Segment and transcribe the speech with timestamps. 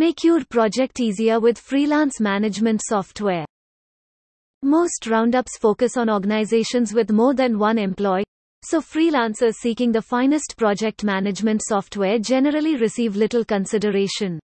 [0.00, 3.44] Make your project easier with freelance management software.
[4.62, 8.24] Most roundups focus on organizations with more than one employee,
[8.64, 14.40] so freelancers seeking the finest project management software generally receive little consideration.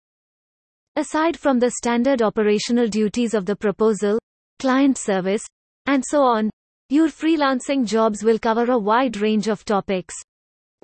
[0.95, 4.19] Aside from the standard operational duties of the proposal,
[4.59, 5.47] client service,
[5.87, 6.51] and so on,
[6.91, 10.15] your freelancing jobs will cover a wide range of topics.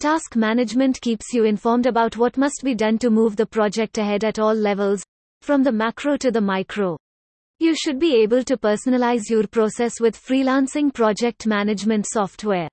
[0.01, 4.25] Task management keeps you informed about what must be done to move the project ahead
[4.25, 5.03] at all levels,
[5.43, 6.97] from the macro to the micro.
[7.61, 12.69] You should be able to personalize your process with freelancing project management software.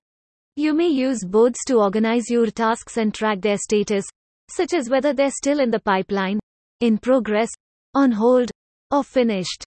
[0.56, 4.04] You may use boards to organize your tasks and track their status,
[4.50, 6.40] such as whether they're still in the pipeline,
[6.80, 7.50] in progress,
[7.94, 8.50] on hold,
[8.90, 9.64] or finished.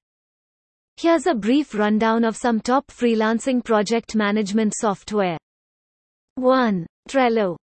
[0.97, 5.37] Here's a brief rundown of some top freelancing project management software.
[6.35, 6.85] 1.
[7.09, 7.57] Trello.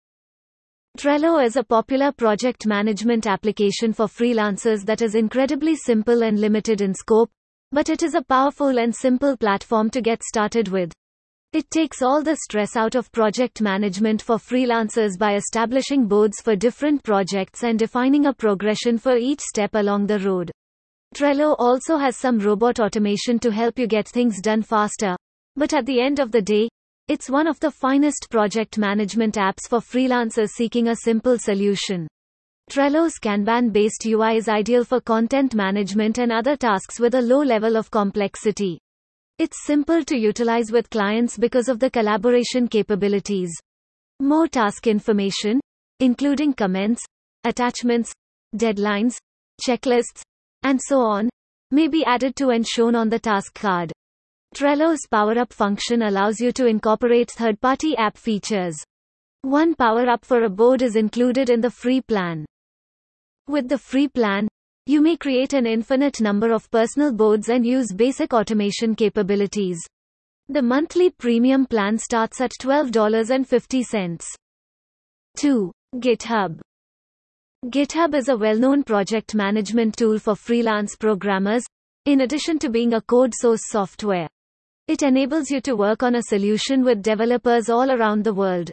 [0.99, 6.81] Trello is a popular project management application for freelancers that is incredibly simple and limited
[6.81, 7.31] in scope,
[7.73, 10.93] but it is a powerful and simple platform to get started with.
[11.53, 16.55] It takes all the stress out of project management for freelancers by establishing boards for
[16.55, 20.51] different projects and defining a progression for each step along the road.
[21.15, 25.17] Trello also has some robot automation to help you get things done faster.
[25.57, 26.69] But at the end of the day,
[27.11, 32.07] it's one of the finest project management apps for freelancers seeking a simple solution.
[32.71, 37.77] Trello's Kanban-based UI is ideal for content management and other tasks with a low level
[37.77, 38.79] of complexity.
[39.39, 43.51] It's simple to utilize with clients because of the collaboration capabilities.
[44.21, 45.59] More task information,
[45.99, 47.03] including comments,
[47.43, 48.13] attachments,
[48.55, 49.17] deadlines,
[49.67, 50.23] checklists,
[50.63, 51.29] and so on,
[51.73, 53.91] may be added to and shown on the task card.
[54.53, 58.77] Trello's Power Up function allows you to incorporate third-party app features.
[59.43, 62.45] One Power Up for a board is included in the free plan.
[63.47, 64.49] With the free plan,
[64.87, 69.79] you may create an infinite number of personal boards and use basic automation capabilities.
[70.49, 74.25] The monthly premium plan starts at $12.50.
[75.37, 75.73] 2.
[75.95, 76.61] GitHub.
[77.67, 81.63] GitHub is a well-known project management tool for freelance programmers,
[82.05, 84.29] in addition to being a code source software.
[84.91, 88.73] It enables you to work on a solution with developers all around the world.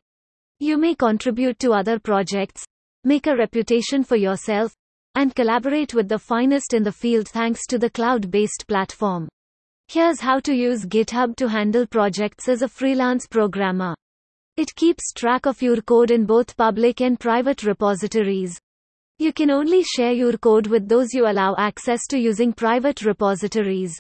[0.60, 2.66] You may contribute to other projects,
[3.04, 4.74] make a reputation for yourself,
[5.14, 9.30] and collaborate with the finest in the field thanks to the cloud-based platform.
[9.90, 13.94] Here's how to use GitHub to handle projects as a freelance programmer.
[14.56, 18.58] It keeps track of your code in both public and private repositories.
[19.20, 23.96] You can only share your code with those you allow access to using private repositories.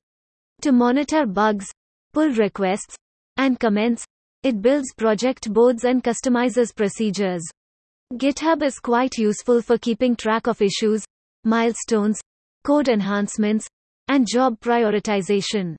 [0.63, 1.67] To monitor bugs,
[2.13, 2.95] pull requests,
[3.37, 4.05] and comments,
[4.43, 7.43] it builds project boards and customizes procedures.
[8.13, 11.03] GitHub is quite useful for keeping track of issues,
[11.43, 12.19] milestones,
[12.63, 13.67] code enhancements,
[14.07, 15.75] and job prioritization.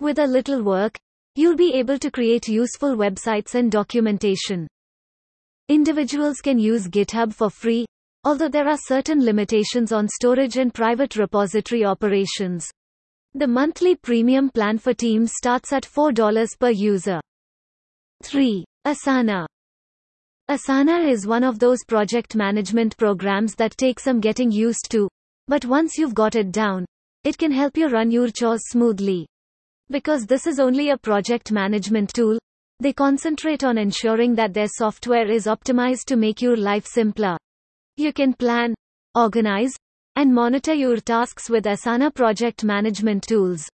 [0.00, 0.96] With a little work,
[1.34, 4.66] you'll be able to create useful websites and documentation.
[5.68, 7.84] Individuals can use GitHub for free,
[8.24, 12.66] although there are certain limitations on storage and private repository operations.
[13.38, 17.20] The monthly premium plan for teams starts at $4 per user.
[18.24, 18.64] 3.
[18.84, 19.46] Asana.
[20.50, 25.08] Asana is one of those project management programs that take some getting used to,
[25.46, 26.84] but once you've got it down,
[27.22, 29.24] it can help you run your chores smoothly.
[29.88, 32.40] Because this is only a project management tool,
[32.80, 37.36] they concentrate on ensuring that their software is optimized to make your life simpler.
[37.96, 38.74] You can plan,
[39.14, 39.76] organize,
[40.18, 43.68] and monitor your tasks with Asana project management tools.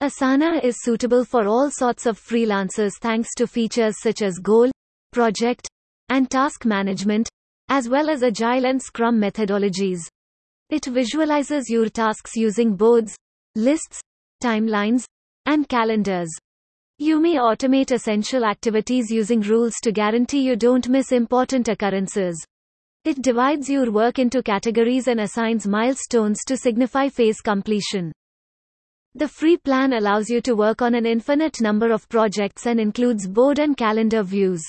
[0.00, 4.70] Asana is suitable for all sorts of freelancers thanks to features such as goal,
[5.12, 5.66] project,
[6.08, 7.28] and task management,
[7.70, 9.98] as well as agile and scrum methodologies.
[10.68, 13.16] It visualizes your tasks using boards,
[13.56, 14.00] lists,
[14.40, 15.06] timelines,
[15.46, 16.30] and calendars.
[16.98, 22.40] You may automate essential activities using rules to guarantee you don't miss important occurrences.
[23.02, 28.12] It divides your work into categories and assigns milestones to signify phase completion.
[29.14, 33.26] The free plan allows you to work on an infinite number of projects and includes
[33.26, 34.62] board and calendar views.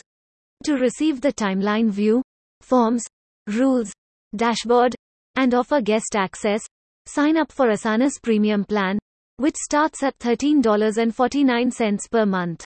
[0.64, 2.24] To receive the timeline view,
[2.62, 3.04] forms,
[3.48, 3.92] rules,
[4.34, 4.96] dashboard,
[5.36, 6.66] and offer guest access,
[7.08, 8.98] sign up for Asana's premium plan,
[9.38, 12.64] which starts at $13.49 per month.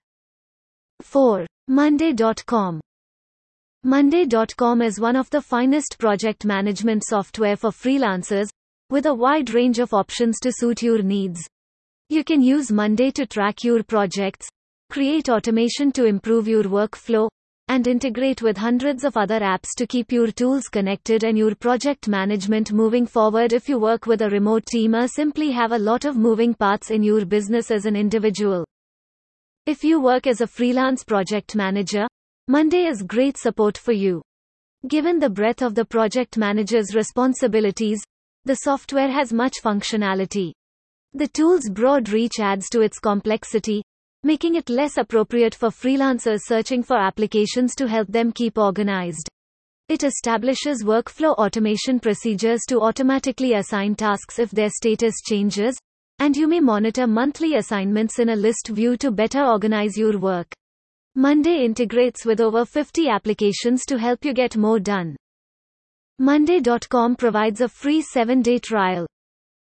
[1.01, 1.47] 4.
[1.67, 2.79] Monday.com.
[3.87, 8.47] Monday.com is one of the finest project management software for freelancers,
[8.89, 11.39] with a wide range of options to suit your needs.
[12.09, 14.47] You can use Monday to track your projects,
[14.89, 17.29] create automation to improve your workflow,
[17.67, 22.07] and integrate with hundreds of other apps to keep your tools connected and your project
[22.07, 23.53] management moving forward.
[23.53, 26.89] If you work with a remote team or simply have a lot of moving parts
[26.89, 28.65] in your business as an individual.
[29.67, 32.07] If you work as a freelance project manager,
[32.47, 34.21] Monday is great support for you.
[34.87, 38.03] Given the breadth of the project manager's responsibilities,
[38.43, 40.51] the software has much functionality.
[41.13, 43.81] The tool's broad reach adds to its complexity,
[44.21, 49.27] making it less appropriate for freelancers searching for applications to help them keep organized.
[49.89, 55.75] It establishes workflow automation procedures to automatically assign tasks if their status changes,
[56.19, 60.53] and you may monitor monthly assignments in a list view to better organize your work.
[61.17, 65.15] Monday integrates with over 50 applications to help you get more done.
[66.19, 69.07] Monday.com provides a free 7-day trial.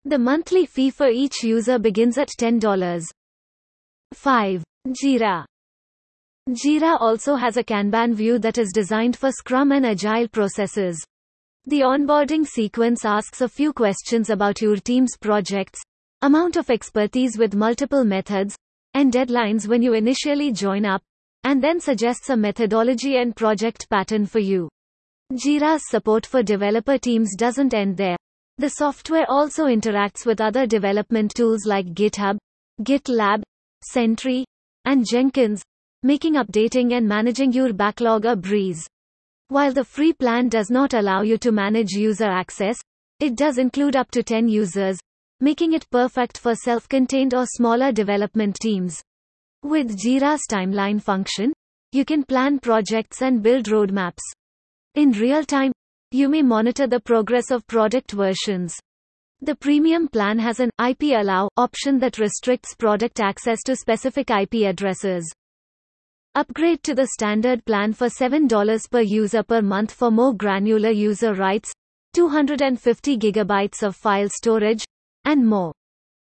[0.04, 3.04] The monthly fee for each user begins at $10.
[4.12, 4.64] 5.
[4.90, 5.44] Jira.
[6.50, 11.04] Jira also has a Kanban view that is designed for Scrum and Agile processes.
[11.66, 15.80] The onboarding sequence asks a few questions about your team's projects,
[16.22, 18.56] amount of expertise with multiple methods,
[18.94, 21.02] and deadlines when you initially join up,
[21.44, 24.68] and then suggests a methodology and project pattern for you.
[25.32, 28.16] Jira's support for developer teams doesn't end there.
[28.58, 32.36] The software also interacts with other development tools like GitHub,
[32.82, 33.42] GitLab,
[33.82, 34.44] Sentry,
[34.84, 35.62] and Jenkins,
[36.02, 38.86] making updating and managing your backlog a breeze.
[39.48, 42.78] While the free plan does not allow you to manage user access,
[43.18, 44.98] it does include up to 10 users,
[45.40, 49.02] making it perfect for self-contained or smaller development teams.
[49.62, 51.52] With Jira's timeline function,
[51.92, 54.22] you can plan projects and build roadmaps.
[54.94, 55.72] In real time,
[56.12, 58.74] you may monitor the progress of product versions.
[59.42, 64.66] The premium plan has an IP allow option that restricts product access to specific IP
[64.66, 65.30] addresses.
[66.34, 71.34] Upgrade to the standard plan for $7 per user per month for more granular user
[71.34, 71.70] rights,
[72.14, 74.84] 250 gigabytes of file storage,
[75.26, 75.72] and more.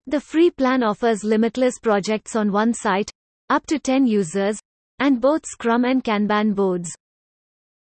[0.05, 3.11] The free plan offers limitless projects on one site,
[3.49, 4.59] up to 10 users,
[4.99, 6.89] and both Scrum and Kanban boards.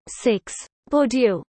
[0.08, 0.54] 6.
[0.90, 1.42] Podio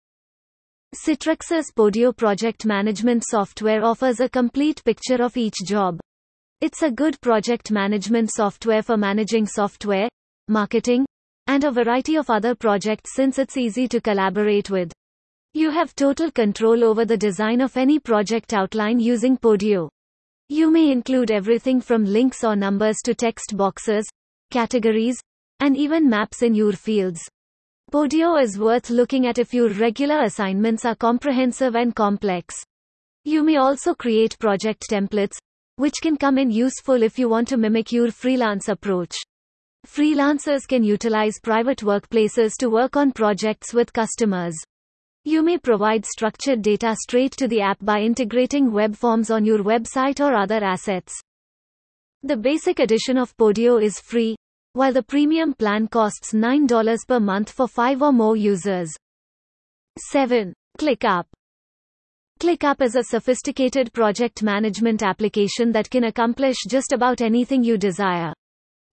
[0.95, 5.99] Citrix's Podio project management software offers a complete picture of each job.
[6.61, 10.09] It's a good project management software for managing software,
[10.49, 11.07] marketing,
[11.47, 14.93] and a variety of other projects since it's easy to collaborate with.
[15.55, 19.89] You have total control over the design of any project outline using Podio.
[20.53, 24.07] You may include everything from links or numbers to text boxes,
[24.51, 25.19] categories,
[25.61, 27.23] and even maps in your fields.
[27.91, 32.55] Podio is worth looking at if your regular assignments are comprehensive and complex.
[33.25, 35.39] You may also create project templates,
[35.77, 39.17] which can come in useful if you want to mimic your freelance approach.
[39.87, 44.63] Freelancers can utilize private workplaces to work on projects with customers.
[45.25, 49.61] You may provide structured data straight to the app by integrating web forms on your
[49.61, 51.15] website or other assets.
[52.25, 54.35] The basic edition of Podio is free,
[54.73, 58.91] while the premium plan costs $9 per month for 5 or more users.
[60.11, 60.53] 7.
[60.81, 61.27] ClickUp.
[62.41, 68.33] ClickUp is a sophisticated project management application that can accomplish just about anything you desire.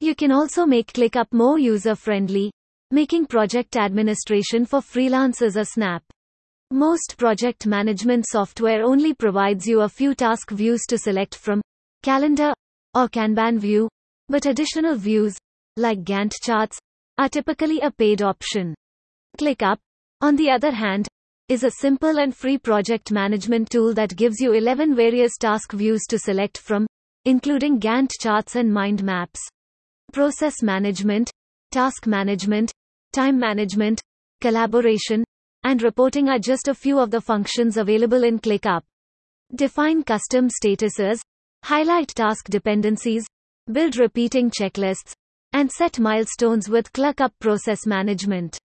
[0.01, 2.53] You can also make ClickUp more user-friendly,
[2.91, 6.03] making project administration for freelancers a snap.
[6.71, 11.63] Most project management software only provides you a few task views to select from,
[12.03, 12.53] calendar,
[12.95, 13.89] or Kanban view,
[14.29, 15.35] but additional views,
[15.79, 16.79] like Gantt charts,
[17.17, 18.75] are typically a paid option.
[19.41, 19.79] ClickUp,
[20.21, 21.09] on the other hand,
[21.49, 26.03] is a simple and free project management tool that gives you 11 various task views
[26.11, 26.87] to select from,
[27.25, 29.41] including Gantt charts and mind maps.
[30.13, 31.31] Process management,
[31.71, 32.71] task management,
[33.15, 34.03] time management,
[34.43, 35.25] collaboration,
[35.69, 38.81] and reporting are just a few of the functions available in ClickUp.
[39.55, 41.21] Define custom statuses,
[41.63, 43.27] highlight task dependencies,
[43.71, 45.13] build repeating checklists,
[45.53, 48.57] and set milestones with ClickUp process management.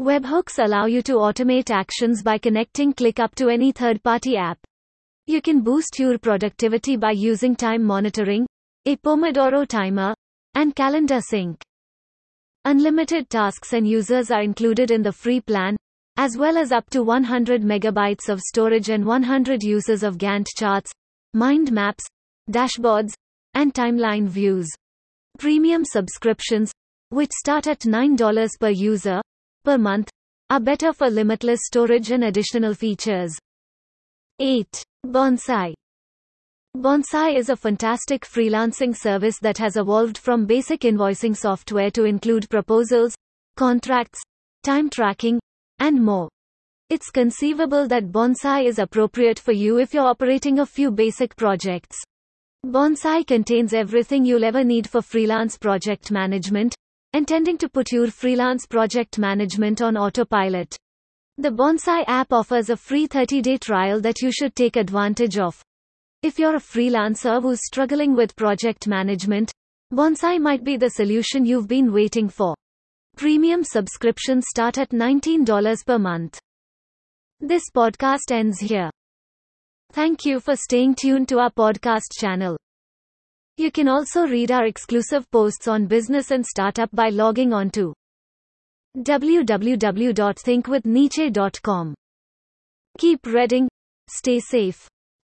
[0.00, 4.58] Webhooks allow you to automate actions by connecting ClickUp to any third-party app.
[5.26, 8.46] You can boost your productivity by using time monitoring,
[8.86, 10.14] a Pomodoro timer,
[10.54, 11.60] and calendar sync.
[12.64, 15.76] Unlimited tasks and users are included in the free plan,
[16.18, 20.90] as well as up to 100 megabytes of storage and 100 uses of Gantt charts,
[21.32, 22.04] mind maps,
[22.50, 23.12] dashboards,
[23.54, 24.68] and timeline views.
[25.38, 26.72] Premium subscriptions,
[27.10, 29.22] which start at $9 per user
[29.64, 30.10] per month,
[30.50, 33.38] are better for limitless storage and additional features.
[34.40, 34.82] 8.
[35.06, 35.72] Bonsai
[36.76, 42.50] Bonsai is a fantastic freelancing service that has evolved from basic invoicing software to include
[42.50, 43.14] proposals,
[43.56, 44.20] contracts,
[44.64, 45.38] time tracking,
[45.78, 46.28] and more.
[46.90, 51.98] It's conceivable that Bonsai is appropriate for you if you're operating a few basic projects.
[52.66, 56.74] Bonsai contains everything you'll ever need for freelance project management,
[57.12, 60.76] intending to put your freelance project management on autopilot.
[61.36, 65.62] The Bonsai app offers a free 30 day trial that you should take advantage of.
[66.22, 69.52] If you're a freelancer who's struggling with project management,
[69.92, 72.56] Bonsai might be the solution you've been waiting for.
[73.18, 76.38] Premium subscriptions start at $19 per month.
[77.40, 78.92] This podcast ends here.
[79.90, 82.56] Thank you for staying tuned to our podcast channel.
[83.56, 87.92] You can also read our exclusive posts on business and startup by logging on to
[88.96, 91.94] www.thinkwithniche.com.
[92.98, 93.68] Keep reading,
[94.06, 94.88] stay safe.